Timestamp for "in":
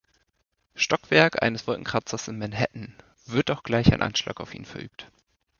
2.27-2.39